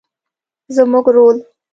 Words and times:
زموږ 0.75 1.05
رول 1.15 1.37